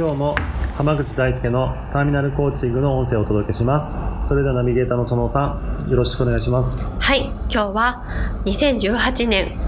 [0.00, 0.34] 今日も
[0.76, 3.98] 浜口大輔のターミナルコーチングの音声をお届けします。
[4.18, 6.94] それではナビゲーターの園尾さんよろしくお願いします。
[6.98, 8.02] はい今日は
[8.46, 9.58] 2018年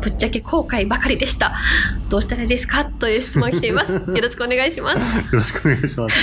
[0.00, 1.56] ぶっちゃけ後悔ばかりでした。
[2.08, 2.84] どうしたらいいですか？
[2.84, 3.94] という質問が来ています。
[3.98, 5.18] よろしくお願いします。
[5.18, 6.14] よろしくお願いします。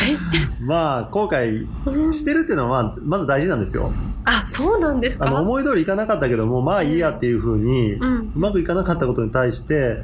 [0.62, 1.68] まあ後悔
[2.13, 3.91] してるっていうのはまず大事なんですよ。
[4.23, 5.26] あそうなんですか？
[5.27, 10.02] あの思い通りいかなかったけどもまあいいやっていうふうに、ううんまくいかなかったことに対して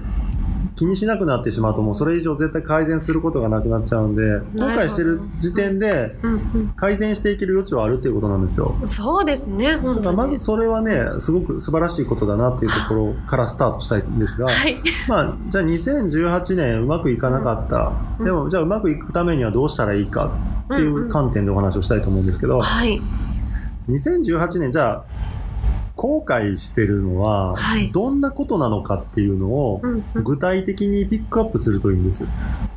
[0.76, 8.76] 気にしなくなってしまうともうそれ以上絶対改善することがなくなっちゃうんで後悔してる時点でうん改善していける余地はあるっていうことなんですよ。
[8.82, 14.78] うんそうですねだからまずそれはねすごく素晴らしいことだなっていうところからスタートしたいんですが、はい。
[15.08, 18.26] まあじゃあ2018年うまくいかなかった、うん。
[18.26, 20.34] でもじゃあうまくいくためにはどうしたらいいか
[20.74, 23.02] っていう観点でお話をしたいと思うんですけど、はい。
[23.90, 25.06] 2018年じゃあ
[26.04, 27.90] 後悔してるのははい。
[27.94, 30.24] どんなことなのかっていうのをうんうん。
[30.26, 32.24] 具体的にピックアップするといいんです。
[32.24, 32.30] よ。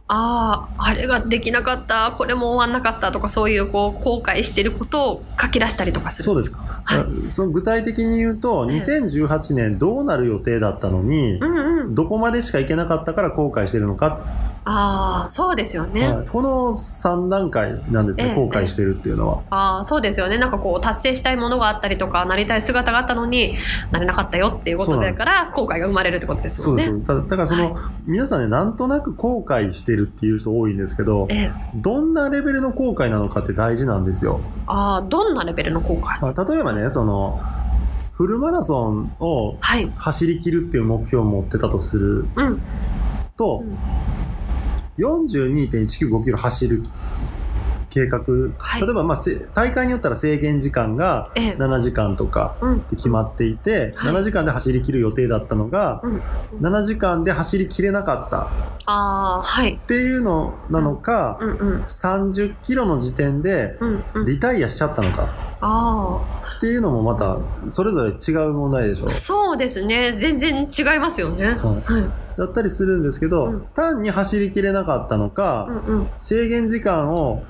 [0.06, 6.56] あああれができなかったこれも終わんなかったとかそういうこう後悔してることを書き出したりとかするそうです。
[6.56, 8.78] はその具体的に言うとええ。
[8.78, 14.20] 2018年どうなる予定だったのにうんうんどこまでしか行けなかったから後悔してるのか。
[14.68, 16.26] ああそうですよね、はい。
[16.26, 18.34] この3段階なんですね、ええ。
[18.34, 19.42] 後悔してるっていうのは。
[19.50, 20.38] ああそうですよね。
[20.38, 23.56] なんかこう達成したいものがあったりとかなりたい姿があったのに
[23.92, 27.04] なれなかったよっていうことだから後悔が生まれるってことですそうよねです。
[27.04, 27.76] だだからその、
[28.06, 31.50] 皆さんねなんとなく後悔してるっていう人多いんですけどええ。
[31.76, 34.40] どんなレベルの後悔なのかって大事なんですよ。
[34.66, 36.20] ああどんなレベルの後悔？
[36.20, 37.40] まあ、例えばねその
[38.16, 39.92] フルマラソンをはい。
[39.94, 42.62] 走り切るっていう目標を持ってたとするうん。
[43.36, 43.76] と、うん。
[44.96, 46.82] 42.195キロ走る
[47.90, 48.20] 計画、
[48.56, 48.80] はい。
[48.80, 51.56] 例えば、まあ、せ大会によったら制限時間がええ。
[51.58, 52.76] 7時間とかうん。
[52.76, 54.14] って決まっていて、はい。
[54.14, 56.20] 7時間で走り切る予定だったのが、うん。
[56.66, 58.48] 7時間で走り切れなかった
[58.86, 59.74] ああはい。
[59.74, 61.82] っていうのなのか、うんうん。
[61.82, 63.78] 30キロの時点で
[64.26, 65.34] リタイアしちゃったのか。
[65.60, 66.20] あ
[66.58, 67.38] っていうのもまた
[67.68, 69.06] それぞれ違う問題でしょ。
[69.06, 69.08] あ。
[69.08, 70.16] そうですね。
[70.18, 71.46] 全然違いますよね。
[71.46, 71.56] はい。
[71.56, 72.38] はい。
[72.38, 73.66] だったりするんですけど、うん。
[73.74, 76.08] 単に走りきれなかったのか、うんうん。
[76.18, 77.42] 制限時間を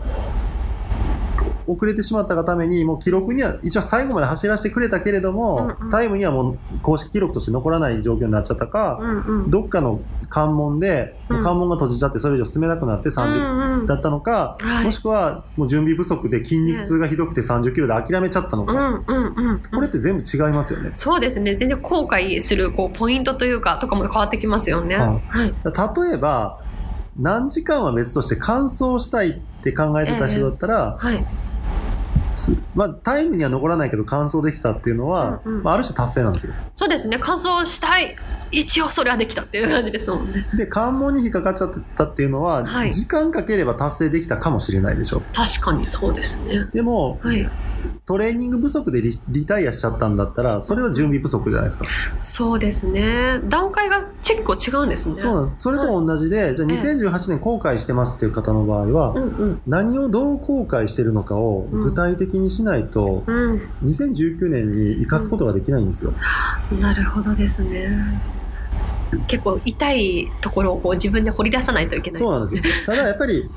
[1.66, 5.90] 遅れてしまったがためにもう記録には一応最後まで走らせてくれたけれども、うんうん。
[5.90, 9.50] タイムにはもう公式記録として残らない状況になっちゃったか、うんうん。
[9.50, 11.42] どっかの関門で、うん。
[11.42, 14.84] 関門が閉じちゃってそれ以上進めなくなって30うんうんだったのか、はい。
[14.84, 20.90] もしくはもう準備不足で筋肉痛がひどくて30キロで諦めちゃったのか、うんうんうんこれって全部違いますよね。
[20.94, 21.54] そうですね。
[21.54, 24.96] 全然後悔するこうポイントというかとかも変わってきますよね。
[24.96, 25.08] はい。
[25.28, 25.54] はい。
[26.08, 26.60] 例えば
[27.18, 31.16] 何時間は別として完走したいって考えてた人だったら、はい。
[31.16, 31.24] す
[32.74, 35.62] まあ、タイムには残らないけど完走できたっていうのは、うんうん。
[35.62, 36.54] まあ、ある種達成なんですよ。
[36.76, 37.18] そうですね。
[37.18, 38.16] 完走したい。
[38.52, 40.46] 一応それはできたっていう感じですもんね。
[40.54, 42.92] で関門に引っかかっちゃってたっていうのは、はい。
[42.92, 45.22] 時間かければ達成できたかもしれないでしょ。
[45.32, 46.66] 確かにそうですね。
[46.72, 47.48] でもはい
[48.04, 51.86] トレーニング不足でリリタイアしちゃったんだったらそれは準備不足じゃないですか。
[52.22, 53.40] そうですね。
[53.48, 55.14] 段階が結構違うんですね。
[55.14, 55.62] そうなんです。
[55.62, 59.62] それと同じで、じゃあええ2018年後悔してますっていう方の場合は、うんうん。
[59.66, 63.68] 何をどう後悔してるのかを具体的にしないと、うん。
[63.84, 66.12] 2019年に生かすことができないんですよ。
[66.80, 68.20] なるほどですね。
[69.28, 72.20] 結構痛いところをこう自分で掘り出さないといけない。
[72.20, 72.62] そうなんですよ。
[72.86, 73.48] ただやっぱり、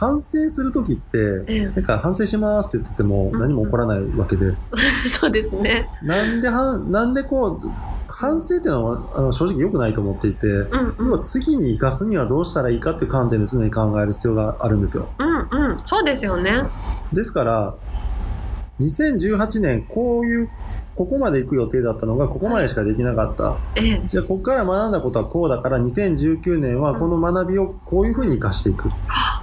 [0.00, 1.64] 反省するときって、ええ。
[1.66, 3.38] なんか反省しますって言っててもうん。
[3.38, 4.56] 何も起こらないわけで、
[5.20, 5.90] そうですね。
[6.02, 7.68] なんではん、なんでこう、
[8.08, 11.06] 反省っていうのはあの正直良くないと思っていて、うんうん。
[11.08, 15.10] 要は次に生かすにはどうしたらいいかっていう観点で常に考える必要があるんですよ。
[15.18, 15.76] うんうん。
[15.84, 16.62] そうですよね。
[17.12, 17.74] ですから、
[18.80, 20.48] 2018年こういう、
[20.94, 23.56] ここまで行く予定だったのがここまでしかできなかった。
[23.76, 24.02] ええ。
[24.04, 28.90] じゃあここから学んだことはこうだから2019年はこの学びをこういうふうに生かしていく。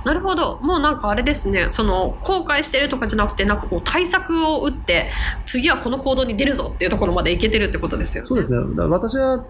[0.06, 0.60] なるほど。
[0.62, 1.68] もうなんかあれですね。
[1.70, 5.10] その後悔してるとかじゃなくてなんかこう対策を打って
[5.46, 8.28] 次はこの行動に出るぞっていうところまでいけてるってことですよね。
[8.28, 8.58] そうですね。
[8.88, 9.44] 私は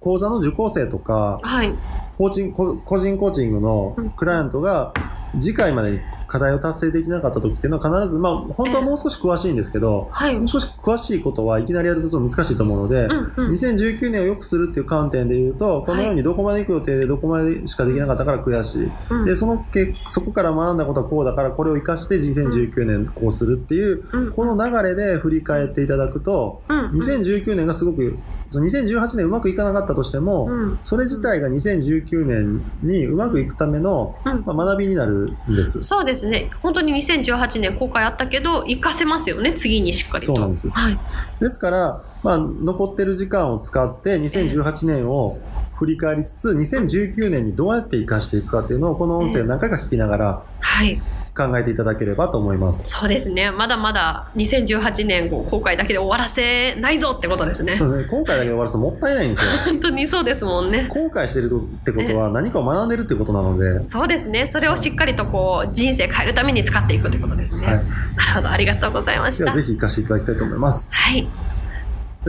[0.00, 1.74] 講座の受講生とか、はい。
[2.18, 4.92] コーチング、こ個人コーチングのクライアントが
[5.38, 6.00] 次回までに
[6.30, 10.38] 課題を達成できなかった時っていうのは必ず、まあ、本当はもう少し詳しいんですけど、はい。
[10.38, 13.52] もう少し詳しいことはいきなりやるとちょっと難しいと思うので、うんうん。
[13.52, 18.90] 2019年を良くするっていう観点で言うと、このようにどこまで行く予定でどこまでしかできなかったから悔しい。
[19.10, 28.16] うんで、そのけ、そこから学んだことはこうだから、これを活かして2019年こうするっていう、うんこの流れで振り返っていただくと、うんうん2019年がすごく、
[28.50, 35.82] その2018年うまくいかなかったとしても、うんそれ自体が2019年にうまくいくための、うんまあ、学びになるんです。
[35.82, 36.50] そうですね。
[36.62, 40.32] 本当に2018年後悔あったけど、活かせますよね、次にしっかりと。
[40.32, 40.98] そうなんですはい。
[41.38, 45.38] ですから、まあ、残ってる時間を使って2018年を
[45.74, 51.00] 振り返りつつ、2019年にどうやって活かしていくかっていうのを、この音声何回か聞きながらはい。
[51.48, 52.90] 考えていただければと思います。
[52.90, 53.50] そうですね。
[53.50, 57.86] まだまだ2018年後悔だけで終わらせないぞってことですねそ。
[57.86, 58.08] うですね。
[58.08, 59.50] 後悔だけで終わらすともったいないんですよ。
[59.64, 60.86] 本当にそうですもんね。
[60.88, 64.48] 後悔してるってことは何かを学んでるってことなので、そうですね。
[64.52, 67.66] それをしっかりとこう、人生変えるために使っていくってことですね。
[67.66, 67.76] はい。
[67.76, 68.50] なるほど。
[68.50, 69.44] ありがとうございました。
[69.44, 70.90] ではぜひ活かしていただきたいと思います。
[70.92, 71.22] はい。
[71.22, 71.30] では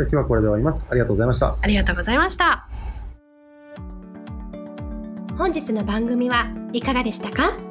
[0.04, 0.88] 今日はこれで終わります。
[0.90, 1.56] ありがとうございました。
[1.62, 2.68] ありがとうございました。
[5.38, 7.71] 本日の番組はいかがでしたか？